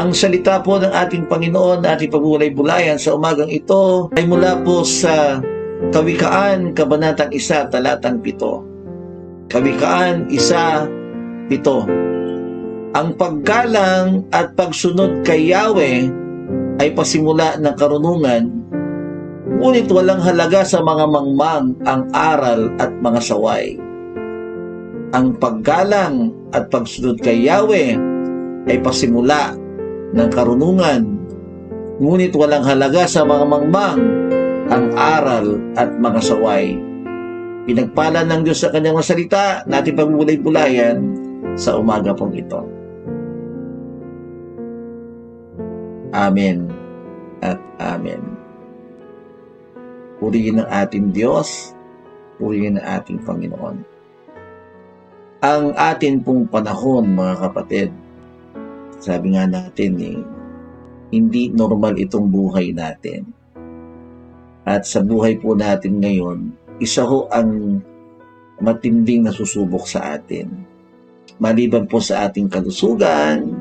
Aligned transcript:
Ang 0.00 0.16
salita 0.16 0.64
po 0.64 0.80
ng 0.80 0.96
ating 0.96 1.28
Panginoon 1.28 1.84
na 1.84 1.92
ating 1.92 2.08
pagbulay-bulayan 2.08 2.96
sa 2.96 3.20
umagang 3.20 3.52
ito 3.52 4.08
ay 4.16 4.24
mula 4.24 4.56
po 4.64 4.80
sa 4.80 5.44
Kawikaan, 5.92 6.72
Kabanatang 6.72 7.28
1, 7.36 7.68
Talatang 7.68 8.24
7. 8.24 9.52
Kawikaan 9.52 10.24
1, 10.32 11.52
7. 11.52 11.52
Ang 12.96 13.08
paggalang 13.20 14.24
at 14.32 14.56
pagsunod 14.56 15.20
kay 15.20 15.52
Yahweh 15.52 16.08
ay 16.80 16.88
pasimula 16.96 17.60
ng 17.60 17.74
karunungan, 17.76 18.48
ngunit 19.60 19.84
walang 19.92 20.24
halaga 20.24 20.64
sa 20.64 20.80
mga 20.80 21.12
mangmang 21.12 21.76
ang 21.84 22.08
aral 22.16 22.72
at 22.80 22.88
mga 23.04 23.20
saway. 23.20 23.76
Ang 25.12 25.36
paggalang 25.36 26.32
at 26.56 26.72
pagsunod 26.72 27.20
kay 27.20 27.44
Yahweh 27.44 28.00
ay 28.64 28.80
pasimula 28.80 29.59
ng 30.10 30.30
karunungan, 30.30 31.02
ngunit 32.02 32.32
walang 32.34 32.66
halaga 32.66 33.06
sa 33.06 33.22
mga 33.22 33.44
mangmang 33.46 34.00
ang 34.70 34.84
aral 34.94 35.58
at 35.74 35.90
mga 35.98 36.20
saway. 36.22 36.78
Pinagpala 37.66 38.24
ng 38.26 38.40
Diyos 38.46 38.62
sa 38.62 38.72
kanyang 38.72 39.02
salita, 39.04 39.62
natin 39.66 39.98
pagbulay-bulayan 39.98 40.98
sa 41.54 41.76
umaga 41.76 42.14
pong 42.14 42.34
ito. 42.34 42.62
Amen 46.10 46.66
at 47.44 47.58
Amen. 47.78 48.22
Purihin 50.20 50.60
ang 50.60 50.68
ating 50.68 51.16
Diyos, 51.16 51.72
purihin 52.36 52.76
ang 52.76 53.00
ating 53.00 53.22
Panginoon. 53.24 53.76
Ang 55.40 55.72
atin 55.72 56.20
pong 56.20 56.44
panahon, 56.44 57.16
mga 57.16 57.34
kapatid, 57.48 57.88
sabi 59.00 59.32
nga 59.32 59.48
natin 59.48 59.96
eh, 59.96 60.20
hindi 61.10 61.48
normal 61.48 61.96
itong 61.96 62.28
buhay 62.28 62.76
natin. 62.76 63.24
At 64.68 64.84
sa 64.84 65.00
buhay 65.00 65.40
po 65.40 65.56
natin 65.56 66.04
ngayon, 66.04 66.52
isa 66.78 67.02
ho 67.08 67.26
ang 67.32 67.80
matinding 68.60 69.24
nasusubok 69.24 69.88
sa 69.88 70.20
atin. 70.20 70.52
Maliban 71.40 71.88
po 71.88 71.98
sa 71.98 72.28
ating 72.28 72.52
kalusugan, 72.52 73.56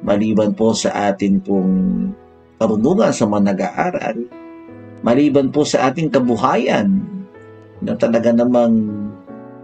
maliban 0.00 0.56
po 0.56 0.72
sa 0.72 1.12
ating 1.12 1.44
pong 1.44 2.10
karunungan 2.56 3.12
sa 3.12 3.28
mga 3.28 3.42
nag-aaral, 3.52 4.16
maliban 5.04 5.52
po 5.52 5.68
sa 5.68 5.92
ating 5.92 6.08
kabuhayan, 6.08 6.88
na 7.84 7.92
talaga 8.00 8.32
namang 8.32 8.88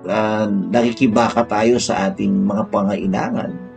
uh, 0.05 0.47
nakikibaka 0.69 1.41
tayo 1.49 1.81
sa 1.81 2.13
ating 2.13 2.45
mga 2.45 2.69
pangailangan 2.69 3.70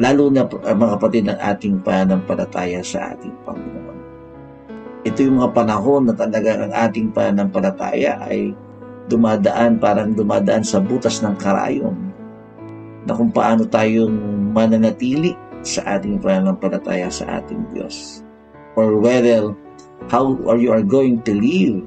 lalo 0.00 0.32
na 0.32 0.48
uh, 0.48 0.72
mga 0.72 0.92
kapatid 0.96 1.24
ng 1.28 1.38
ating 1.38 1.76
pananampalataya 1.84 2.80
sa 2.80 3.12
ating 3.12 3.36
Panginoon. 3.44 3.98
Ito 5.04 5.18
yung 5.20 5.36
mga 5.44 5.52
panahon 5.52 6.08
na 6.08 6.16
talaga 6.16 6.56
ang 6.56 6.72
ating 6.72 7.12
pananampalataya 7.12 8.16
ay 8.24 8.56
dumadaan, 9.12 9.76
parang 9.76 10.16
dumadaan 10.16 10.64
sa 10.64 10.80
butas 10.80 11.20
ng 11.20 11.36
karayon 11.36 11.96
na 13.04 13.12
kung 13.12 13.28
paano 13.28 13.68
tayong 13.68 14.12
mananatili 14.56 15.36
sa 15.60 16.00
ating 16.00 16.16
pananampalataya 16.24 17.12
sa 17.12 17.40
ating 17.40 17.60
Diyos. 17.76 18.24
Or 18.80 18.96
whether 18.96 19.52
how 20.08 20.32
are 20.48 20.56
you 20.56 20.72
are 20.72 20.84
going 20.84 21.20
to 21.28 21.36
live 21.36 21.84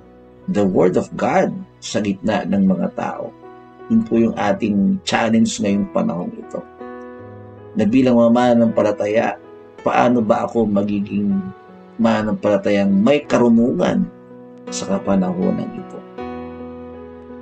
the 0.54 0.62
Word 0.62 1.02
of 1.02 1.10
God 1.18 1.50
sa 1.82 1.98
gitna 1.98 2.46
ng 2.46 2.70
mga 2.70 2.94
tao. 2.94 3.34
Yun 3.90 4.02
po 4.06 4.14
yung 4.22 4.36
ating 4.38 5.02
challenge 5.02 5.58
ngayong 5.60 5.90
panahon 5.96 6.30
ito 6.36 6.73
na 7.74 7.84
bilang 7.90 8.18
palataya, 8.74 9.38
paano 9.82 10.22
ba 10.22 10.46
ako 10.46 10.70
magiging 10.70 11.42
mananampalatayang 11.98 12.90
may 12.90 13.22
karunungan 13.26 14.06
sa 14.70 14.98
kapanahonan 14.98 15.70
ito? 15.74 16.00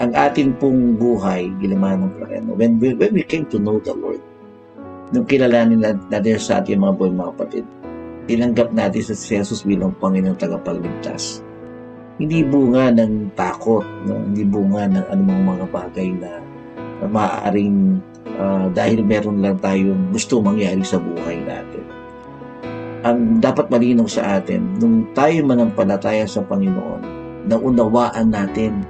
Ang 0.01 0.11
atin 0.17 0.57
pong 0.57 0.97
buhay, 0.97 1.51
bilang 1.61 1.83
mananampalataya, 1.83 2.41
when 2.57 2.81
we, 2.81 2.95
when 2.97 3.13
we 3.13 3.23
came 3.23 3.45
to 3.47 3.61
know 3.61 3.77
the 3.83 3.93
Lord, 3.93 4.19
nung 5.11 5.27
kilalanin 5.27 5.83
natin 5.83 6.39
sa 6.39 6.63
ating 6.63 6.79
mga 6.79 6.95
buhay 6.95 7.11
mga 7.11 7.31
kapatid, 7.35 7.65
tinanggap 8.25 8.71
natin 8.71 9.01
sa 9.03 9.13
si 9.13 9.35
Jesus 9.35 9.67
bilang 9.67 9.91
Panginoong 9.99 10.39
tagapagligtas. 10.39 11.43
Hindi 12.21 12.45
bunga 12.45 12.93
ng 12.93 13.33
takot, 13.33 13.83
no? 14.07 14.21
hindi 14.21 14.45
bunga 14.45 14.87
ng 14.87 15.05
anumang 15.09 15.57
mga 15.57 15.65
bagay 15.73 16.09
na, 16.15 16.31
maaaring 17.01 17.97
dahil 18.71 19.03
meron 19.03 19.43
lang 19.43 19.59
tayong 19.59 20.11
gusto 20.11 20.39
mangyari 20.39 20.83
sa 20.83 20.97
buhay 20.97 21.43
natin. 21.43 21.85
Ang 23.01 23.41
dapat 23.41 23.67
malinaw 23.73 24.05
sa 24.05 24.37
atin, 24.37 24.77
nung 24.77 25.09
tayo 25.17 25.41
manampalataya 25.41 26.29
sa 26.29 26.45
Panginoon, 26.45 27.01
naunawaan 27.49 28.29
natin 28.29 28.85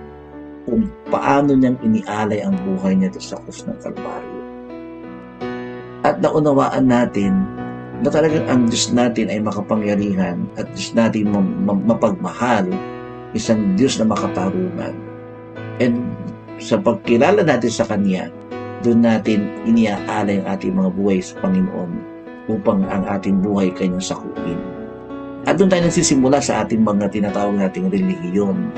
kung 0.68 0.92
paano 1.08 1.56
niyang 1.56 1.80
inialay 1.82 2.44
ang 2.44 2.54
buhay 2.68 2.94
niya 3.00 3.16
sa 3.18 3.40
krus 3.40 3.64
ng 3.66 3.78
Kalbaryo. 3.80 4.40
At 6.02 6.20
naunawaan 6.20 6.92
natin 6.92 7.34
na 8.02 8.10
talagang 8.10 8.46
ang 8.50 8.62
Diyos 8.68 8.90
natin 8.92 9.30
ay 9.30 9.40
makapangyarihan 9.40 10.44
at 10.58 10.68
Diyos 10.74 10.92
natin 10.98 11.32
mapagmahal, 11.66 12.68
isang 13.38 13.78
Diyos 13.78 14.02
na 14.02 14.10
makatarungan. 14.10 14.94
And 15.80 16.10
sa 16.58 16.78
pagkilala 16.82 17.46
natin 17.46 17.72
sa 17.72 17.86
Kanya, 17.86 18.30
doon 18.82 19.06
natin 19.06 19.50
iniaalay 19.66 20.42
ang 20.42 20.48
ating 20.58 20.74
mga 20.74 20.90
buhay 20.98 21.20
sa 21.22 21.38
Panginoon 21.42 21.92
upang 22.50 22.84
ang 22.90 23.06
ating 23.08 23.40
buhay 23.40 23.70
kanyang 23.72 24.02
sakupin. 24.02 24.58
At 25.46 25.58
doon 25.58 25.70
tayo 25.74 25.86
nagsisimula 25.90 26.38
sa 26.42 26.66
ating 26.66 26.82
mga 26.86 27.10
tinatawag 27.10 27.58
nating 27.58 27.90
relihiyon. 27.90 28.70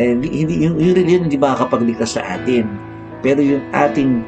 Eh, 0.00 0.16
hindi, 0.16 0.64
yung, 0.64 0.80
yung 0.80 0.96
relihiyon 0.96 1.28
hindi 1.28 1.36
makakapagligtas 1.36 2.16
sa 2.16 2.24
atin. 2.36 2.64
Pero 3.20 3.44
yung 3.44 3.64
ating 3.76 4.24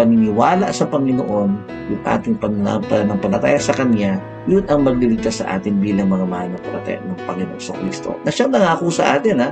paniniwala 0.00 0.72
sa 0.72 0.88
Panginoon, 0.88 1.50
yung 1.92 2.02
ating 2.08 2.40
pananampalataya 2.40 3.60
sa 3.60 3.76
Kanya, 3.76 4.16
yun 4.48 4.64
ang 4.72 4.88
magliligtas 4.88 5.44
sa 5.44 5.60
atin 5.60 5.76
bilang 5.84 6.08
mga 6.08 6.24
mananampalataya 6.24 6.98
ng 7.04 7.20
Panginoon 7.28 7.60
sa 7.60 7.76
Kristo. 7.76 8.16
Na 8.24 8.32
siyang 8.32 8.56
nangako 8.56 8.88
sa 8.88 9.20
atin 9.20 9.36
ha, 9.44 9.48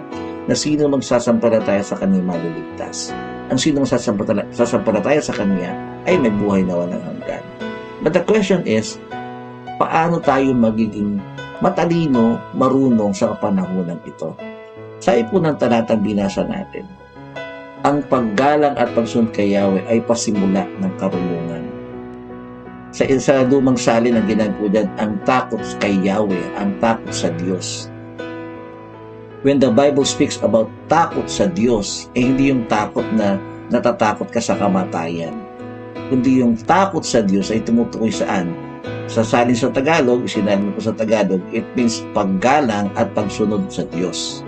na 0.49 0.55
sino 0.57 0.89
magsasampalataya 0.89 1.85
sa 1.85 2.01
Kanya 2.01 2.25
maliligtas 2.25 3.13
ang 3.51 3.59
sinong 3.59 3.85
sasampalataya 4.55 5.19
sa 5.19 5.35
Kanya 5.35 5.75
ay 6.07 6.15
may 6.23 6.31
buhay 6.31 6.63
na 6.63 6.79
walang 6.79 7.03
hanggan. 7.03 7.43
But 8.01 8.15
the 8.15 8.23
question 8.23 8.63
is, 8.63 8.97
paano 9.77 10.23
tayo 10.23 10.55
magiging 10.55 11.19
matalino, 11.59 12.39
marunong 12.55 13.11
sa 13.11 13.35
kapanahonan 13.35 13.99
ito? 14.07 14.39
Sa 15.03 15.19
ipo 15.19 15.43
ng 15.43 15.59
talatang 15.59 16.01
binasa 16.01 16.47
natin, 16.47 16.87
ang 17.83 18.07
paggalang 18.07 18.79
at 18.79 18.95
pagsunod 18.95 19.35
kay 19.35 19.59
Yahweh 19.59 19.83
ay 19.91 19.99
pasimula 20.07 20.63
ng 20.79 20.93
karunungan. 21.03 21.65
Sa 22.95 23.03
isa 23.03 23.43
lumang 23.43 23.79
salin 23.79 24.15
ang 24.15 24.31
dyan, 24.31 24.55
ang 24.95 25.19
takot 25.27 25.59
kay 25.83 25.99
Yahweh, 25.99 26.55
ang 26.55 26.79
takot 26.79 27.11
sa 27.11 27.35
Diyos 27.35 27.90
when 29.43 29.57
the 29.57 29.73
Bible 29.73 30.05
speaks 30.05 30.37
about 30.45 30.69
takot 30.93 31.25
sa 31.29 31.49
Diyos, 31.49 32.13
eh 32.13 32.29
hindi 32.29 32.53
yung 32.53 32.69
takot 32.69 33.05
na 33.17 33.41
natatakot 33.73 34.29
ka 34.29 34.41
sa 34.43 34.59
kamatayan. 34.59 35.33
Kundi 36.13 36.43
yung 36.43 36.59
takot 36.59 37.07
sa 37.07 37.23
Diyos 37.25 37.49
ay 37.49 37.63
tumutukoy 37.65 38.13
saan? 38.13 38.53
Sa 39.11 39.27
salin 39.27 39.59
sa 39.59 39.71
Tagalog, 39.71 40.27
sinabi 40.27 40.71
ko 40.75 40.81
sa 40.83 40.95
Tagalog, 40.95 41.43
it 41.51 41.67
means 41.75 42.03
paggalang 42.15 42.91
at 42.95 43.11
pagsunod 43.15 43.67
sa 43.71 43.87
Diyos. 43.91 44.47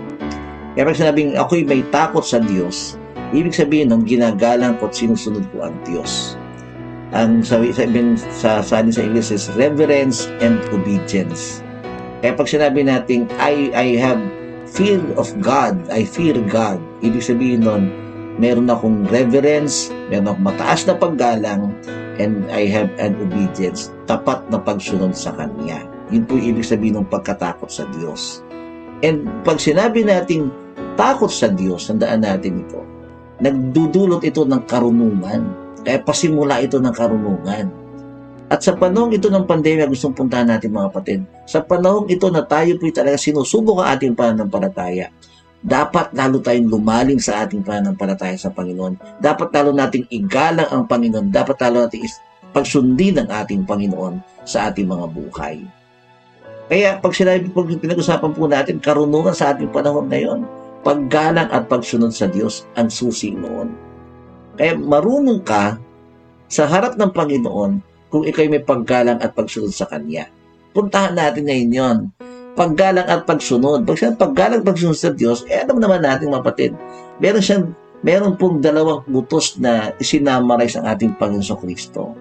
Kaya 0.73 0.87
pag 0.87 0.97
sinabing 0.97 1.35
ako'y 1.35 1.67
may 1.67 1.83
takot 1.91 2.23
sa 2.23 2.39
Diyos, 2.39 2.95
ibig 3.35 3.55
sabihin 3.55 3.91
nung 3.91 4.07
ginagalang 4.07 4.79
ko 4.79 4.87
at 4.87 4.95
sinusunod 4.95 5.43
ko 5.51 5.67
ang 5.67 5.75
Diyos. 5.83 6.39
Ang 7.13 7.45
sabi, 7.45 7.69
sabi 7.69 8.17
sa 8.17 8.63
salin 8.65 8.89
sa 8.89 9.05
English 9.05 9.29
is 9.29 9.51
reverence 9.53 10.31
and 10.41 10.57
obedience. 10.73 11.61
Kaya 12.23 12.33
pag 12.33 12.49
sinabi 12.49 12.87
natin, 12.87 13.29
I, 13.37 13.69
I 13.75 13.87
have 13.99 14.17
fear 14.73 14.99
of 15.15 15.29
God, 15.37 15.77
I 15.93 16.01
fear 16.03 16.33
God. 16.49 16.81
Ibig 17.05 17.21
sabihin 17.21 17.69
nun, 17.69 17.93
meron 18.41 18.73
akong 18.73 19.05
reverence, 19.13 19.93
meron 20.09 20.33
akong 20.33 20.45
mataas 20.49 20.81
na 20.89 20.97
paggalang, 20.97 21.77
and 22.17 22.49
I 22.49 22.65
have 22.73 22.89
an 22.97 23.13
obedience, 23.21 23.93
tapat 24.09 24.41
na 24.49 24.57
pagsunod 24.57 25.13
sa 25.13 25.33
Kanya. 25.37 25.85
Yun 26.09 26.25
po 26.25 26.37
ibig 26.37 26.65
sabihin 26.65 27.01
ng 27.01 27.09
pagkatakot 27.09 27.69
sa 27.69 27.85
Diyos. 27.93 28.41
And 29.05 29.29
pag 29.45 29.61
sinabi 29.61 30.05
nating 30.05 30.49
takot 30.97 31.29
sa 31.29 31.53
Diyos, 31.53 31.89
tandaan 31.89 32.25
natin 32.25 32.65
ito, 32.65 32.81
nagdudulot 33.41 34.25
ito 34.25 34.41
ng 34.45 34.61
karunungan. 34.65 35.41
Kaya 35.83 35.99
pasimula 36.01 36.63
ito 36.63 36.79
ng 36.79 36.93
karunungan. 36.95 37.82
At 38.53 38.61
sa 38.61 38.77
panahong 38.77 39.17
ito 39.17 39.33
ng 39.33 39.49
pandemya, 39.49 39.89
gustong 39.89 40.13
puntahan 40.13 40.45
natin 40.45 40.69
mga 40.69 40.93
kapatid. 40.93 41.25
Sa 41.49 41.65
panahong 41.65 42.05
ito 42.05 42.29
na 42.29 42.45
tayo 42.45 42.77
po 42.77 42.85
talaga 42.93 43.17
sinusubok 43.17 43.81
ang 43.81 43.97
ating 43.97 44.13
pananampalataya, 44.13 45.09
dapat 45.57 46.13
lalo 46.13 46.37
tayong 46.37 46.69
lumaling 46.69 47.17
sa 47.17 47.41
ating 47.41 47.65
pananampalataya 47.65 48.37
sa 48.37 48.53
Panginoon. 48.53 49.17
Dapat 49.17 49.49
lalo 49.57 49.73
nating 49.73 50.05
igalang 50.13 50.69
ang 50.69 50.85
Panginoon. 50.85 51.33
Dapat 51.33 51.65
lalo 51.65 51.89
nating 51.89 52.05
pagsundin 52.53 53.25
ng 53.25 53.27
ating 53.33 53.65
Panginoon 53.65 54.45
sa 54.45 54.69
ating 54.69 54.85
mga 54.85 55.05
buhay. 55.09 55.57
Kaya 56.69 57.01
pag 57.01 57.17
sinabi 57.17 57.49
po, 57.49 57.65
pinag-usapan 57.65 58.37
po 58.37 58.45
natin, 58.45 58.77
karunungan 58.77 59.33
sa 59.33 59.57
ating 59.57 59.73
panahon 59.73 60.05
ngayon, 60.13 60.45
paggalang 60.85 61.49
at 61.49 61.65
pagsunod 61.65 62.13
sa 62.13 62.29
Diyos 62.29 62.69
ang 62.77 62.93
susi 62.93 63.33
noon. 63.33 63.73
Kaya 64.61 64.77
marunong 64.77 65.41
ka 65.41 65.81
sa 66.45 66.69
harap 66.69 67.01
ng 67.01 67.09
Panginoon 67.09 67.92
kung 68.13 68.29
ikaw 68.29 68.45
may 68.45 68.61
paggalang 68.61 69.17
at 69.17 69.33
pagsunod 69.33 69.73
sa 69.73 69.89
Kanya. 69.89 70.29
Puntahan 70.69 71.17
natin 71.17 71.49
ngayon 71.49 71.69
yon. 71.73 71.97
Paggalang 72.53 73.09
at 73.09 73.25
pagsunod. 73.25 73.89
Pag 73.89 73.97
siya 73.97 74.13
paggalang 74.13 74.61
at 74.61 74.69
pagsunod 74.69 74.93
sa 74.93 75.09
Diyos, 75.09 75.41
eh 75.49 75.65
alam 75.65 75.81
naman 75.81 76.05
natin 76.05 76.29
mapatid, 76.29 76.77
meron 77.17 77.41
siyang 77.41 77.73
meron 78.05 78.37
pong 78.37 78.61
dalawang 78.61 79.01
butos 79.09 79.57
na 79.57 79.97
isinamarize 79.97 80.77
ang 80.77 80.85
ating 80.93 81.17
Panginoon 81.17 81.57
Kristo. 81.57 82.13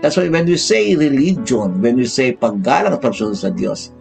That's 0.00 0.16
why 0.16 0.32
when 0.32 0.48
we 0.48 0.56
say 0.56 0.96
religion, 0.96 1.84
when 1.84 2.00
we 2.00 2.08
say 2.08 2.32
paggalang 2.32 2.96
at 2.96 3.04
pagsunod 3.04 3.36
sa 3.36 3.52
Diyos, 3.52 3.92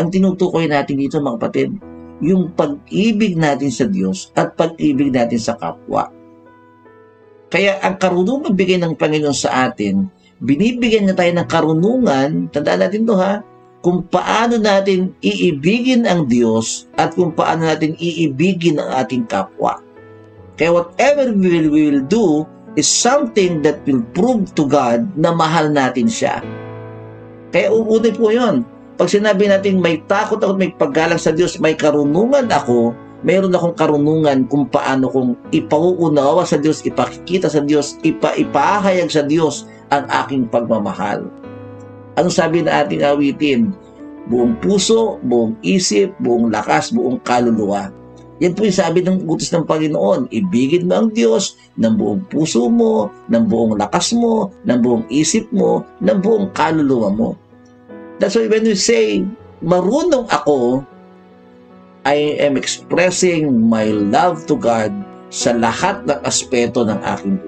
ang 0.00 0.08
tinutukoy 0.08 0.72
natin 0.72 0.96
dito 0.96 1.20
mga 1.20 1.36
kapatid, 1.36 1.76
yung 2.24 2.56
pag-ibig 2.56 3.36
natin 3.36 3.68
sa 3.68 3.84
Diyos 3.84 4.32
at 4.32 4.56
pag-ibig 4.56 5.12
natin 5.12 5.36
sa 5.36 5.52
kapwa. 5.60 6.08
Kaya 7.48 7.80
ang 7.80 7.96
karunungan 7.96 8.52
bigay 8.56 8.80
ng 8.80 8.96
Panginoon 8.96 9.36
sa 9.36 9.68
atin, 9.68 10.17
binibigyan 10.38 11.10
niya 11.10 11.16
tayo 11.18 11.32
ng 11.34 11.48
karunungan, 11.50 12.30
tandaan 12.54 12.86
natin 12.86 13.06
to 13.06 13.14
ha, 13.18 13.42
kung 13.82 14.02
paano 14.10 14.58
natin 14.58 15.14
iibigin 15.22 16.02
ang 16.06 16.26
Diyos 16.26 16.90
at 16.98 17.14
kung 17.14 17.30
paano 17.34 17.66
natin 17.66 17.94
iibigin 17.98 18.82
ang 18.82 18.90
ating 19.06 19.26
kapwa. 19.30 19.78
Kaya 20.58 20.74
whatever 20.74 21.30
we 21.30 21.46
will, 21.46 21.68
we 21.70 21.82
will 21.86 22.06
do 22.10 22.42
is 22.74 22.90
something 22.90 23.62
that 23.62 23.78
will 23.86 24.02
prove 24.14 24.50
to 24.58 24.66
God 24.66 25.06
na 25.14 25.30
mahal 25.30 25.70
natin 25.70 26.10
siya. 26.10 26.42
Kaya 27.54 27.70
uunin 27.70 28.14
po 28.18 28.34
yun. 28.34 28.66
Pag 28.98 29.14
sinabi 29.14 29.46
natin 29.46 29.78
may 29.78 30.02
takot 30.10 30.42
ako, 30.42 30.58
may 30.58 30.74
paggalang 30.74 31.22
sa 31.22 31.30
Diyos, 31.30 31.62
may 31.62 31.78
karunungan 31.78 32.50
ako, 32.50 32.90
mayroon 33.22 33.54
akong 33.54 33.78
karunungan 33.78 34.50
kung 34.50 34.66
paano 34.66 35.06
kong 35.06 35.54
ipauunawa 35.54 36.42
sa 36.42 36.58
Diyos, 36.58 36.82
ipakikita 36.82 37.46
sa 37.46 37.62
Diyos, 37.62 37.94
ipa, 38.02 38.34
ipahayag 38.34 39.06
sa 39.06 39.22
Diyos 39.22 39.70
ang 39.88 40.04
aking 40.24 40.48
pagmamahal. 40.48 41.28
Ano 42.18 42.28
sabi 42.28 42.64
na 42.64 42.82
ating 42.84 43.04
awitin? 43.04 43.72
Buong 44.28 44.60
puso, 44.60 45.16
buong 45.24 45.56
isip, 45.64 46.12
buong 46.20 46.52
lakas, 46.52 46.92
buong 46.92 47.16
kaluluwa. 47.24 47.88
Yan 48.38 48.54
po 48.54 48.62
yung 48.62 48.76
sabi 48.76 49.02
ng 49.02 49.26
utos 49.26 49.50
ng 49.50 49.66
Panginoon. 49.66 50.30
Ibigin 50.30 50.86
mo 50.86 50.94
ang 51.02 51.08
Diyos 51.10 51.58
ng 51.74 51.94
buong 51.98 52.22
puso 52.30 52.70
mo, 52.70 53.10
ng 53.26 53.44
buong 53.50 53.74
lakas 53.80 54.14
mo, 54.14 54.54
ng 54.62 54.78
buong 54.78 55.04
isip 55.10 55.50
mo, 55.50 55.82
ng 55.98 56.18
buong 56.22 56.54
kaluluwa 56.54 57.10
mo. 57.10 57.30
That's 58.22 58.38
why 58.38 58.46
when 58.46 58.66
we 58.66 58.78
say, 58.78 59.26
marunong 59.62 60.30
ako, 60.30 60.86
I 62.06 62.38
am 62.38 62.54
expressing 62.54 63.66
my 63.66 63.90
love 63.90 64.46
to 64.46 64.54
God 64.54 64.94
sa 65.34 65.52
lahat 65.54 66.06
ng 66.06 66.18
aspeto 66.22 66.86
ng 66.86 67.00
aking. 67.02 67.47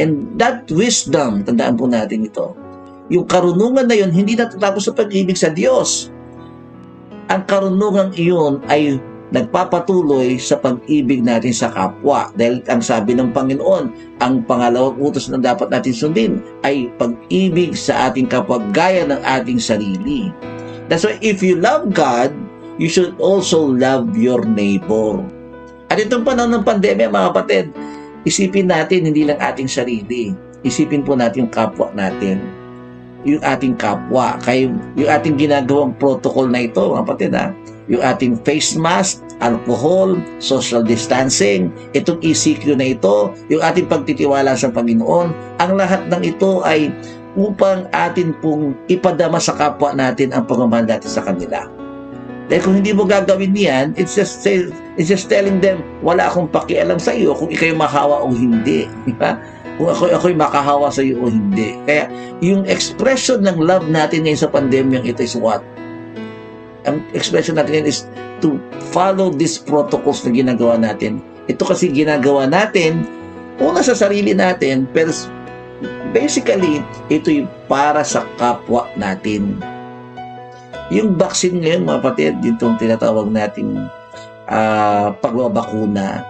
And 0.00 0.38
that 0.40 0.68
wisdom, 0.72 1.44
tandaan 1.44 1.76
po 1.76 1.84
natin 1.84 2.24
ito, 2.24 2.56
yung 3.12 3.28
karunungan 3.28 3.84
na 3.84 3.96
yun, 3.98 4.08
hindi 4.08 4.32
natatapos 4.32 4.88
sa 4.88 4.96
pag-ibig 4.96 5.36
sa 5.36 5.52
Diyos. 5.52 6.08
Ang 7.28 7.44
karunungan 7.44 8.16
iyon 8.16 8.64
ay 8.72 8.96
nagpapatuloy 9.32 10.36
sa 10.36 10.60
pag-ibig 10.60 11.24
natin 11.24 11.56
sa 11.56 11.72
kapwa. 11.72 12.28
Dahil 12.36 12.60
ang 12.68 12.84
sabi 12.84 13.16
ng 13.16 13.32
Panginoon, 13.32 14.16
ang 14.20 14.44
pangalawang 14.44 15.00
utos 15.00 15.32
na 15.32 15.40
dapat 15.40 15.72
natin 15.72 15.96
sundin 15.96 16.32
ay 16.64 16.92
pag-ibig 17.00 17.72
sa 17.72 18.12
ating 18.12 18.28
kapwa 18.28 18.60
gaya 18.76 19.08
ng 19.08 19.20
ating 19.24 19.56
sarili. 19.56 20.28
That's 20.92 21.08
why 21.08 21.16
if 21.24 21.40
you 21.40 21.56
love 21.56 21.96
God, 21.96 22.36
you 22.76 22.92
should 22.92 23.16
also 23.16 23.64
love 23.64 24.12
your 24.16 24.44
neighbor. 24.44 25.24
At 25.88 26.00
itong 26.00 26.28
panahon 26.28 26.52
ng 26.56 26.64
pandemya, 26.64 27.08
mga 27.08 27.28
kapatid, 27.32 27.72
isipin 28.28 28.70
natin 28.70 29.08
hindi 29.08 29.26
lang 29.26 29.38
ating 29.38 29.70
sarili. 29.70 30.34
Isipin 30.62 31.02
po 31.02 31.18
natin 31.18 31.46
yung 31.48 31.52
kapwa 31.52 31.90
natin 31.94 32.62
yung 33.22 33.42
ating 33.42 33.78
kapwa. 33.78 34.38
Kaya 34.42 34.70
yung 34.98 35.10
ating 35.10 35.38
ginagawang 35.38 35.94
protocol 35.98 36.50
na 36.50 36.66
ito, 36.66 36.90
mga 36.90 37.02
kapatid 37.06 37.32
ha, 37.34 37.54
yung 37.90 38.02
ating 38.02 38.38
face 38.46 38.74
mask, 38.78 39.22
alcohol, 39.42 40.18
social 40.38 40.82
distancing, 40.82 41.70
itong 41.94 42.18
ECQ 42.22 42.78
na 42.78 42.94
ito, 42.94 43.34
yung 43.50 43.62
ating 43.62 43.90
pagtitiwala 43.90 44.54
sa 44.54 44.70
Panginoon, 44.70 45.58
ang 45.58 45.72
lahat 45.74 46.06
ng 46.10 46.22
ito 46.22 46.62
ay 46.62 46.90
upang 47.34 47.88
atin 47.96 48.36
pong 48.44 48.76
ipadama 48.92 49.40
sa 49.40 49.56
kapwa 49.56 49.96
natin 49.96 50.30
ang 50.36 50.44
pagmamahal 50.44 50.84
natin 50.84 51.10
sa 51.10 51.24
kanila. 51.24 51.81
Dahil 52.52 52.60
kung 52.60 52.76
hindi 52.76 52.92
mo 52.92 53.08
gagawin 53.08 53.56
yan, 53.56 53.96
it's 53.96 54.12
just, 54.12 54.44
it's 54.44 55.08
just 55.08 55.32
telling 55.32 55.64
them, 55.64 55.80
wala 56.04 56.28
akong 56.28 56.52
pakialam 56.52 57.00
sa 57.00 57.16
iyo 57.16 57.32
kung 57.32 57.48
ikaw 57.48 57.72
mahawa 57.72 58.20
o 58.20 58.28
hindi. 58.28 58.84
Di 59.08 59.16
ba? 59.16 59.40
Kung 59.80 59.88
ako, 59.88 60.12
ako'y 60.12 60.36
makahawa 60.36 60.92
sa 60.92 61.00
iyo 61.00 61.24
o 61.24 61.32
hindi. 61.32 61.80
Kaya, 61.88 62.12
yung 62.44 62.68
expression 62.68 63.40
ng 63.40 63.56
love 63.56 63.88
natin 63.88 64.28
ngayon 64.28 64.40
sa 64.44 64.52
pandemyang 64.52 65.08
ito 65.08 65.24
is 65.24 65.32
what? 65.32 65.64
ang 66.86 67.02
expression 67.14 67.58
natin 67.58 67.86
is 67.86 68.06
to 68.42 68.58
follow 68.90 69.30
these 69.30 69.58
protocols 69.58 70.22
na 70.26 70.34
ginagawa 70.34 70.74
natin. 70.78 71.22
Ito 71.46 71.62
kasi 71.62 71.90
ginagawa 71.90 72.46
natin, 72.50 73.06
una 73.62 73.82
sa 73.82 73.94
sarili 73.94 74.34
natin, 74.34 74.90
pero 74.90 75.14
basically, 76.10 76.82
ito 77.10 77.30
yung 77.30 77.50
para 77.70 78.02
sa 78.02 78.26
kapwa 78.38 78.90
natin. 78.98 79.58
Yung 80.92 81.16
vaccine 81.16 81.56
ngayon, 81.56 81.88
mga 81.88 82.00
patid, 82.04 82.34
itong 82.44 82.76
tinatawag 82.76 83.32
nating 83.32 83.88
uh, 84.44 85.08
pagbabakuna, 85.24 86.20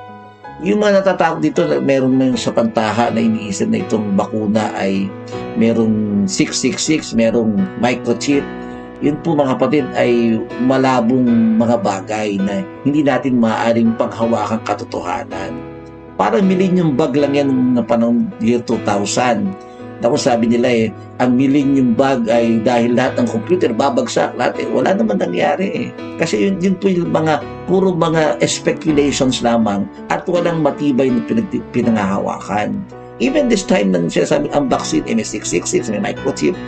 yung 0.62 0.78
mga 0.78 1.02
natatakot 1.02 1.42
dito, 1.42 1.66
meron 1.82 2.14
na 2.14 2.38
sa 2.38 2.54
pantaha 2.54 3.10
na 3.10 3.18
iniisip 3.18 3.66
na 3.66 3.82
itong 3.82 4.14
bakuna 4.14 4.70
ay 4.78 5.10
merong 5.58 6.22
666, 6.30 7.18
merong 7.18 7.58
microchip, 7.82 8.46
yun 9.02 9.18
po 9.26 9.34
mga 9.34 9.58
kapatid 9.58 9.84
ay 9.98 10.38
malabong 10.62 11.58
mga 11.58 11.82
bagay 11.82 12.38
na 12.38 12.62
hindi 12.86 13.02
natin 13.02 13.42
maaaring 13.42 13.98
paghawakan 13.98 14.62
katotohanan. 14.62 15.58
Parang 16.14 16.46
millennium 16.46 16.94
bag 16.94 17.18
lang 17.18 17.34
yan 17.34 17.74
na 17.74 17.82
panahon 17.82 18.30
year 18.38 18.62
2000. 18.62 19.71
Tapos 20.02 20.26
sabi 20.26 20.50
nila 20.50 20.68
eh, 20.68 20.86
ang 21.22 21.38
millennium 21.38 21.94
bag 21.94 22.26
ay 22.26 22.58
dahil 22.66 22.98
lahat 22.98 23.22
ng 23.22 23.28
computer 23.30 23.70
babagsak 23.70 24.34
lahat 24.34 24.58
eh. 24.58 24.68
Wala 24.68 24.98
naman 24.98 25.22
nangyari 25.22 25.66
eh. 25.70 25.88
Kasi 26.18 26.50
yun, 26.50 26.58
yun 26.58 26.74
po 26.74 26.90
yung 26.90 27.14
mga, 27.14 27.38
puro 27.70 27.94
mga 27.94 28.42
speculations 28.42 29.40
lamang 29.46 29.86
at 30.10 30.26
walang 30.26 30.60
matibay 30.60 31.06
na 31.06 31.22
pinag, 31.24 31.46
pinangahawakan. 31.70 32.82
Even 33.22 33.46
this 33.46 33.62
time 33.62 33.94
nang 33.94 34.10
sinasabi 34.10 34.50
ang 34.50 34.66
vaccine, 34.66 35.06
MS666, 35.06 35.94
may 35.94 36.10
microchip, 36.10 36.58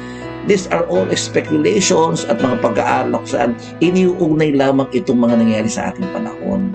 These 0.45 0.69
are 0.69 0.85
all 0.93 1.09
speculations 1.17 2.29
at 2.29 2.37
mga 2.37 2.61
pag-aaral 2.61 3.17
kung 3.17 3.29
saan 3.33 3.50
iniuugnay 3.81 4.53
lamang 4.53 4.93
itong 4.93 5.17
mga 5.17 5.41
nangyari 5.41 5.73
sa 5.73 5.88
ating 5.88 6.05
panahon. 6.12 6.69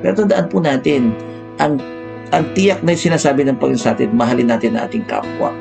Pero 0.00 0.24
tandaan 0.24 0.48
po 0.48 0.64
natin, 0.64 1.12
ang, 1.60 1.76
ang 2.32 2.48
tiyak 2.56 2.80
na 2.80 2.96
sinasabi 2.96 3.44
ng 3.44 3.60
Panginoon 3.60 3.76
sa 3.76 3.92
atin, 3.92 4.16
mahalin 4.16 4.48
natin 4.48 4.72
ang 4.72 4.88
ating 4.88 5.04
kapwa. 5.04 5.52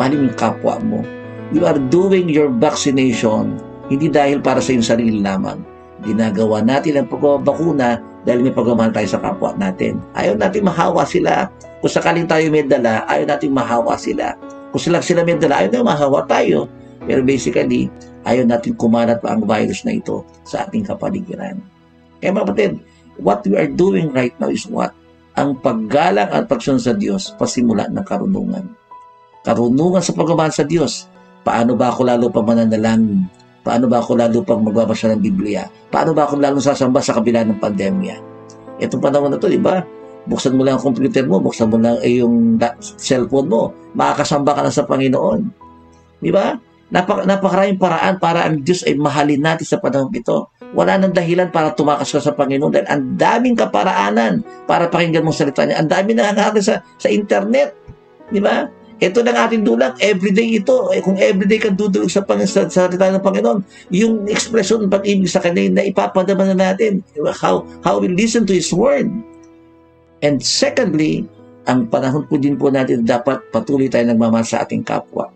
Mahalin 0.00 0.32
yung 0.32 0.38
kapwa 0.40 0.80
mo. 0.80 1.04
You 1.52 1.68
are 1.68 1.76
doing 1.76 2.32
your 2.32 2.48
vaccination 2.48 3.60
hindi 3.92 4.08
dahil 4.08 4.40
para 4.40 4.62
sa 4.64 4.72
iyong 4.72 4.86
sarili 4.86 5.20
lamang. 5.20 5.60
Ginagawa 6.06 6.64
natin 6.64 6.96
ang 6.96 7.06
pagbabakuna 7.10 8.00
dahil 8.24 8.40
may 8.40 8.54
pagmamahal 8.54 8.96
tayo 8.96 9.08
sa 9.12 9.20
kapwa 9.20 9.52
natin. 9.60 10.00
Ayaw 10.16 10.40
natin 10.40 10.64
mahawa 10.64 11.04
sila. 11.04 11.52
Kung 11.84 11.92
sakaling 11.92 12.24
tayo 12.24 12.48
may 12.48 12.64
dala, 12.64 13.04
ayaw 13.10 13.28
natin 13.28 13.52
mahawa 13.52 14.00
sila. 14.00 14.40
Kung 14.72 14.80
sila 14.80 15.04
sila 15.04 15.20
may 15.20 15.36
dala, 15.36 15.60
ayaw 15.60 15.84
na 15.84 15.92
mahawa 15.92 16.24
tayo. 16.24 16.64
Pero 17.04 17.20
basically, 17.20 17.92
ayaw 18.24 18.48
natin 18.48 18.72
kumalat 18.80 19.20
pa 19.20 19.36
ang 19.36 19.44
virus 19.44 19.84
na 19.84 19.92
ito 19.92 20.24
sa 20.48 20.64
ating 20.64 20.88
kapaligiran. 20.88 21.60
Kaya 22.24 22.32
mga 22.32 22.46
kapatid, 22.48 22.72
what 23.20 23.44
we 23.44 23.58
are 23.58 23.68
doing 23.68 24.08
right 24.16 24.32
now 24.40 24.48
is 24.48 24.64
what? 24.64 24.96
Ang 25.36 25.60
paggalang 25.60 26.32
at 26.32 26.48
pagsunod 26.48 26.80
sa 26.80 26.96
Diyos, 26.96 27.36
pasimula 27.36 27.90
ng 27.92 28.04
karunungan. 28.06 28.79
Karunungan 29.40 30.04
sa 30.04 30.12
pagmamahal 30.12 30.52
sa 30.52 30.64
Diyos. 30.68 31.08
Paano 31.40 31.72
ba 31.72 31.88
ako 31.88 32.04
lalo 32.04 32.28
pa 32.28 32.44
mananalangin? 32.44 33.24
Paano 33.60 33.88
ba 33.88 34.00
ako 34.00 34.16
lalo 34.16 34.40
pang 34.44 34.60
magbabasa 34.64 35.12
ng 35.12 35.20
Biblia? 35.20 35.68
Paano 35.88 36.16
ba 36.16 36.28
ako 36.28 36.40
lalo 36.40 36.60
sasamba 36.60 37.00
sa 37.00 37.16
kabila 37.16 37.44
ng 37.44 37.60
pandemya? 37.60 38.16
Itong 38.80 39.00
panahon 39.00 39.32
na 39.32 39.40
to, 39.40 39.48
di 39.48 39.60
ba? 39.60 39.84
Buksan 40.28 40.56
mo 40.56 40.64
lang 40.64 40.80
ang 40.80 40.84
computer 40.84 41.24
mo, 41.24 41.40
buksan 41.40 41.68
mo 41.68 41.76
lang 41.80 41.96
eh, 42.04 42.20
yung 42.20 42.60
cellphone 42.80 43.48
mo, 43.48 43.72
makakasamba 43.96 44.52
ka 44.56 44.60
na 44.64 44.72
sa 44.72 44.84
Panginoon. 44.84 45.40
Di 46.20 46.32
ba? 46.32 46.56
Napak 46.90 47.22
napakaraming 47.22 47.78
paraan 47.78 48.18
para 48.18 48.50
ang 48.50 48.66
Diyos 48.66 48.82
ay 48.82 48.98
mahalin 48.98 49.40
natin 49.40 49.62
sa 49.62 49.78
panahon 49.78 50.10
ito. 50.10 50.50
Wala 50.74 50.98
nang 50.98 51.14
dahilan 51.14 51.48
para 51.54 51.70
tumakas 51.70 52.10
ka 52.10 52.20
sa 52.20 52.34
Panginoon 52.34 52.72
dahil 52.74 52.88
ang 52.90 53.02
daming 53.14 53.54
kaparaanan 53.54 54.42
para 54.66 54.90
pakinggan 54.90 55.22
mo 55.22 55.30
salita 55.30 55.62
niya. 55.62 55.78
Ang 55.78 55.88
daming 55.88 56.18
nangangaral 56.18 56.58
sa, 56.58 56.82
sa 56.98 57.08
internet. 57.08 57.78
Di 58.30 58.42
ba? 58.42 58.66
Ito 59.00 59.24
lang 59.24 59.48
ating 59.48 59.64
dulang. 59.64 59.96
Everyday 59.96 60.60
ito. 60.60 60.92
Eh, 60.92 61.00
kung 61.00 61.16
everyday 61.16 61.56
ka 61.56 61.72
dudulog 61.72 62.12
sa, 62.12 62.20
pang, 62.20 62.44
sa 62.44 62.68
salita 62.68 63.08
ng 63.08 63.24
Panginoon, 63.24 63.64
yung 63.88 64.28
expression 64.28 64.84
ng 64.84 64.92
pag-ibig 64.92 65.24
sa 65.24 65.40
Kanya 65.40 65.80
na 65.80 65.88
ipapadama 65.88 66.52
na 66.52 66.76
natin. 66.76 67.00
How, 67.40 67.64
how 67.80 67.96
we 67.96 68.12
listen 68.12 68.44
to 68.44 68.52
His 68.52 68.68
Word. 68.76 69.08
And 70.20 70.36
secondly, 70.44 71.24
ang 71.64 71.88
panahon 71.88 72.28
po 72.28 72.36
din 72.36 72.60
po 72.60 72.68
natin 72.68 73.08
dapat 73.08 73.40
patuloy 73.48 73.88
tayo 73.88 74.04
nagmamahal 74.04 74.44
sa 74.44 74.68
ating 74.68 74.84
kapwa. 74.84 75.32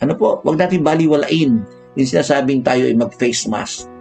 Ano 0.00 0.16
po? 0.16 0.40
Huwag 0.40 0.56
natin 0.56 0.80
baliwalain 0.80 1.60
yung 1.96 2.08
sinasabing 2.08 2.64
tayo 2.64 2.88
ay 2.88 2.96
mag-face 2.96 3.44
mask. 3.44 3.92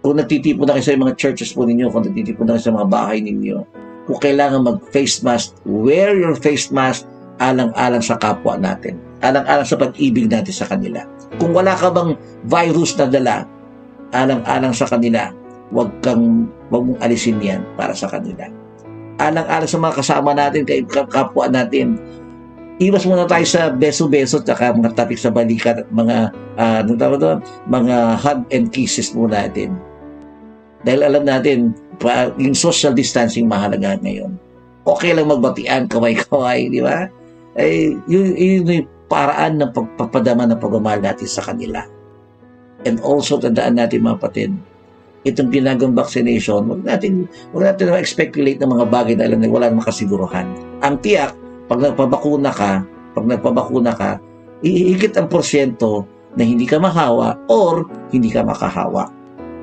Kung 0.00 0.16
nagtitipon 0.16 0.68
na 0.68 0.76
kayo 0.76 0.84
sa 0.84 0.96
mga 0.96 1.16
churches 1.16 1.52
po 1.52 1.64
ninyo, 1.64 1.92
kung 1.92 2.04
nagtitipon 2.08 2.44
na 2.48 2.56
kayo 2.56 2.64
sa 2.68 2.72
mga 2.72 2.88
bahay 2.88 3.18
ninyo, 3.20 3.56
kung 4.04 4.20
kailangan 4.20 4.64
mag-face 4.64 5.24
mask, 5.24 5.56
wear 5.64 6.12
your 6.12 6.36
face 6.36 6.68
mask 6.68 7.08
alang-alang 7.42 8.02
sa 8.02 8.18
kapwa 8.18 8.54
natin. 8.58 8.98
Alang-alang 9.24 9.66
sa 9.66 9.78
pag-ibig 9.80 10.28
natin 10.30 10.54
sa 10.54 10.68
kanila. 10.68 11.02
Kung 11.40 11.56
wala 11.56 11.74
ka 11.74 11.90
bang 11.90 12.14
virus 12.46 12.94
na 13.00 13.06
dala, 13.08 13.36
alang-alang 14.14 14.74
sa 14.74 14.86
kanila, 14.86 15.32
wag 15.74 15.90
kang 16.04 16.46
wag 16.70 16.84
mong 16.86 17.00
alisin 17.02 17.42
yan 17.42 17.64
para 17.74 17.96
sa 17.96 18.06
kanila. 18.06 18.46
Alang-alang 19.18 19.70
sa 19.70 19.78
mga 19.80 19.94
kasama 19.98 20.30
natin, 20.34 20.62
kay 20.66 20.86
kapwa 20.86 21.50
natin, 21.50 21.98
iwas 22.82 23.06
muna 23.06 23.26
tayo 23.26 23.46
sa 23.46 23.70
beso-beso 23.70 24.42
at 24.42 24.74
mga 24.74 24.94
tapik 24.94 25.18
sa 25.18 25.30
balikat 25.30 25.86
at 25.86 25.88
mga 25.90 26.34
uh, 26.58 26.80
doon, 26.86 27.38
mga 27.70 27.96
hug 28.18 28.40
and 28.50 28.70
kisses 28.74 29.14
muna 29.14 29.46
natin. 29.46 29.74
Dahil 30.84 31.00
alam 31.06 31.24
natin, 31.24 31.72
yung 32.36 32.52
social 32.54 32.92
distancing 32.92 33.48
mahalaga 33.48 33.96
ngayon. 34.02 34.36
Okay 34.84 35.16
lang 35.16 35.32
magbatian, 35.32 35.88
kaway-kaway, 35.88 36.68
di 36.68 36.84
ba? 36.84 37.08
Ay 37.58 37.94
yun, 38.10 38.34
yun 38.34 38.66
yung 38.66 38.88
paraan 39.06 39.60
ng 39.60 39.70
pagpapadama 39.70 40.48
ng 40.48 40.58
pagmamahal 40.58 41.00
natin 41.02 41.28
sa 41.28 41.44
kanila. 41.44 41.86
And 42.84 43.00
also, 43.00 43.40
tandaan 43.40 43.80
natin 43.80 44.04
mga 44.04 44.20
patid, 44.20 44.52
itong 45.24 45.48
ginagawang 45.54 45.96
vaccination, 45.96 46.68
huwag 46.68 46.84
natin, 46.84 47.24
huwag 47.54 47.72
natin 47.72 47.94
ma-speculate 47.94 48.60
ng 48.60 48.70
mga 48.70 48.86
bagay 48.92 49.14
na 49.16 49.24
alam 49.24 49.40
na 49.40 49.48
wala 49.48 49.72
namang 49.72 49.88
kasiguruhan. 49.88 50.46
Ang 50.84 51.00
tiyak, 51.00 51.32
pag 51.64 51.80
nagpabakuna 51.80 52.52
ka, 52.52 52.84
pag 53.16 53.24
nagpabakuna 53.24 53.92
ka, 53.96 54.20
ihigit 54.60 55.16
ang 55.16 55.32
porsyento 55.32 56.04
na 56.36 56.44
hindi 56.44 56.68
ka 56.68 56.76
mahawa 56.76 57.40
or 57.48 57.88
hindi 58.12 58.28
ka 58.28 58.44
makahawa. 58.44 59.08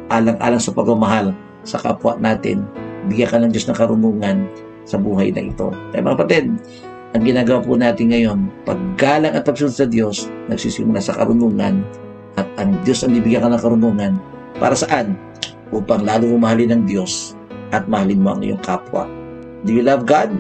Alang-alang 0.10 0.62
sa 0.64 0.74
pagmamahal 0.74 1.36
sa 1.62 1.78
kapwa 1.78 2.18
natin, 2.18 2.66
bigyan 3.06 3.30
ka 3.30 3.38
ng 3.38 3.52
Diyos 3.54 3.70
ng 3.70 3.78
karunungan 3.78 4.50
sa 4.88 4.98
buhay 4.98 5.30
na 5.30 5.46
ito. 5.46 5.70
Kaya 5.94 6.02
mga 6.02 6.18
kapatid, 6.18 6.46
ang 7.12 7.28
ginagawa 7.28 7.60
po 7.60 7.76
natin 7.76 8.08
ngayon, 8.08 8.40
paggalang 8.64 9.36
at 9.36 9.44
pagsunod 9.44 9.76
sa 9.76 9.84
Diyos, 9.84 10.32
nagsisimula 10.48 11.04
sa 11.04 11.12
karunungan 11.20 11.84
at 12.40 12.48
ang 12.56 12.80
Diyos 12.88 13.04
ang 13.04 13.12
bibigyan 13.12 13.44
ka 13.44 13.52
ng 13.52 13.64
karunungan 13.64 14.14
para 14.56 14.72
saan? 14.80 15.20
Upang 15.76 16.08
lalo 16.08 16.32
mahalin 16.40 16.72
ng 16.72 16.84
Diyos 16.88 17.36
at 17.76 17.88
mahalin 17.88 18.24
mo 18.24 18.36
ang 18.36 18.44
iyong 18.44 18.64
kapwa. 18.64 19.08
Do 19.68 19.76
you 19.76 19.84
love 19.84 20.08
God? 20.08 20.32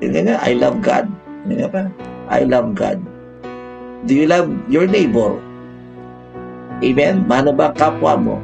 Yun 0.00 0.28
nga, 0.28 0.40
I 0.44 0.56
love 0.56 0.80
God. 0.80 1.08
Yun 1.44 1.60
nga 1.60 1.68
pa, 1.68 1.80
I 2.32 2.48
love 2.48 2.72
God. 2.72 3.00
Do 4.08 4.12
you 4.16 4.28
love 4.28 4.48
your 4.72 4.88
neighbor? 4.88 5.36
Amen? 6.84 7.24
Mahal 7.24 7.52
ba 7.56 7.72
ang 7.72 7.76
kapwa 7.76 8.12
mo? 8.16 8.36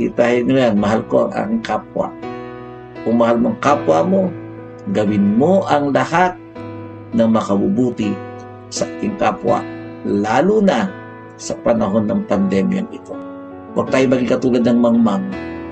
Itahin 0.00 0.48
mo 0.48 0.56
yan, 0.56 0.80
mahal 0.80 1.04
ko 1.08 1.28
ang 1.32 1.60
kapwa. 1.60 2.08
Kung 3.04 3.20
mahal 3.20 3.36
mo 3.36 3.52
ang 3.52 3.60
kapwa 3.60 4.00
mo, 4.04 4.22
gawin 4.90 5.38
mo 5.38 5.62
ang 5.70 5.94
lahat 5.94 6.34
ng 7.14 7.28
makabubuti 7.30 8.14
sa 8.70 8.86
ating 8.86 9.18
kapwa, 9.18 9.62
lalo 10.06 10.62
na 10.62 10.86
sa 11.40 11.58
panahon 11.62 12.06
ng 12.06 12.22
pandemyang 12.30 12.86
ito. 12.94 13.14
Huwag 13.74 13.90
tayo 13.90 14.10
maging 14.10 14.30
katulad 14.30 14.62
ng 14.66 14.78
mangmang. 14.78 15.24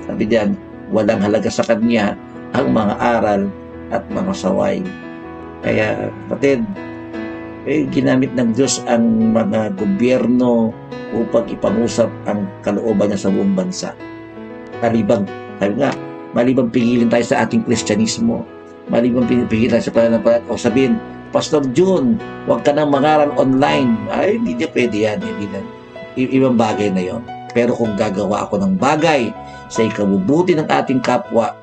Sabi 0.07 0.27
diyan, 0.27 0.55
walang 0.91 1.21
halaga 1.23 1.51
sa 1.51 1.63
kanya 1.67 2.15
ang 2.55 2.71
mga 2.71 2.95
aral 2.97 3.41
at 3.91 4.03
mga 4.09 4.33
saway. 4.35 4.79
Kaya, 5.59 6.09
kapatid, 6.27 6.63
eh, 7.67 7.83
ginamit 7.91 8.31
ng 8.33 8.55
Diyos 8.55 8.81
ang 8.87 9.35
mga 9.35 9.75
gobyerno 9.75 10.71
upang 11.11 11.45
ipangusap 11.51 12.07
ang 12.25 12.47
kalooban 12.63 13.11
niya 13.11 13.27
sa 13.27 13.31
buong 13.33 13.53
bansa. 13.53 13.89
Malibang, 14.79 15.27
sabi 15.59 15.75
nga, 15.75 15.91
malibang 16.31 16.71
pigilin 16.71 17.11
tayo 17.11 17.25
sa 17.25 17.43
ating 17.43 17.67
kristyanismo 17.67 18.58
Mali 18.89 19.13
mong 19.13 19.29
pinipigilan 19.29 19.77
sa 19.77 19.93
pananampalat 19.93 20.41
o 20.49 20.57
sabihin, 20.57 20.97
Pastor 21.29 21.61
June, 21.77 22.17
huwag 22.49 22.65
ka 22.65 22.73
nang 22.73 22.89
mangaral 22.89 23.29
online. 23.37 23.93
Ay, 24.09 24.41
hindi 24.41 24.57
niya 24.57 24.69
pwede 24.73 24.97
yan. 24.97 25.21
Hindi 25.21 25.45
na. 25.53 25.61
I- 26.17 26.33
ibang 26.33 26.57
bagay 26.57 26.89
na 26.89 27.05
yon. 27.05 27.21
Pero 27.53 27.77
kung 27.77 27.93
gagawa 27.93 28.49
ako 28.49 28.57
ng 28.65 28.81
bagay 28.81 29.29
sa 29.69 29.85
ikabubuti 29.85 30.57
ng 30.57 30.65
ating 30.65 31.05
kapwa, 31.05 31.53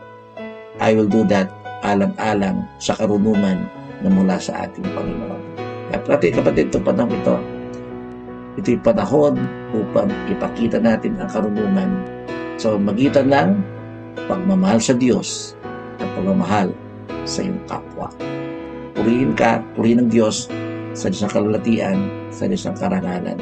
I 0.78 0.94
will 0.94 1.10
do 1.10 1.26
that 1.26 1.50
alang-alang 1.82 2.62
sa 2.78 2.94
karunungan 2.94 3.66
na 4.06 4.08
mula 4.10 4.38
sa 4.38 4.66
ating 4.66 4.86
Panginoon. 4.94 5.42
Kapatid, 5.90 6.38
kapatid, 6.38 6.70
ito 6.70 6.78
panahon 6.78 7.10
ito. 7.10 7.36
Ito 8.56 8.66
yung 8.70 8.86
panahon 8.86 9.34
upang 9.74 10.10
ipakita 10.30 10.78
natin 10.78 11.18
ang 11.18 11.30
karunungan 11.30 11.90
sa 12.54 12.78
magitan 12.78 13.28
ng 13.34 13.50
pagmamahal 14.30 14.78
sa 14.78 14.94
Diyos 14.94 15.58
at 15.98 16.08
pagmamahal 16.14 16.70
sa 17.26 17.42
iyong 17.42 17.62
kapwa. 17.66 18.08
Purihin 18.96 19.32
ka, 19.36 19.60
purihin 19.76 20.06
ng 20.06 20.10
Diyos 20.10 20.48
sa 20.96 21.12
Diyos 21.12 21.28
ng 21.28 21.32
kalulatian, 21.36 21.98
sa 22.32 22.48
Diyos 22.48 22.64
ng 22.64 22.76
karangalan. 22.80 23.38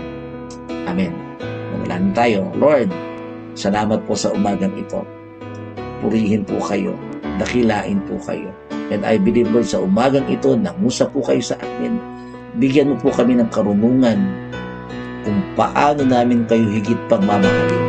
Amen. 0.90 1.14
Manalangin 1.71 2.12
tayo. 2.12 2.40
Lord, 2.59 2.90
salamat 3.54 4.02
po 4.11 4.18
sa 4.18 4.35
umagang 4.35 4.75
ito. 4.75 5.06
Purihin 6.02 6.42
po 6.42 6.59
kayo. 6.59 6.99
Dakilain 7.38 8.02
po 8.11 8.18
kayo. 8.26 8.50
And 8.90 9.06
I 9.06 9.16
believe, 9.16 9.49
Lord, 9.54 9.71
sa 9.71 9.80
umagang 9.80 10.26
ito, 10.26 10.59
nangusa 10.59 11.06
po 11.09 11.23
kayo 11.23 11.40
sa 11.40 11.54
akin. 11.62 11.97
Bigyan 12.59 12.92
mo 12.92 12.97
po 12.99 13.14
kami 13.14 13.38
ng 13.38 13.49
karunungan 13.54 14.18
kung 15.25 15.40
paano 15.56 16.04
namin 16.04 16.44
kayo 16.44 16.68
higit 16.68 16.99
pang 17.09 17.25
mamahalin 17.25 17.83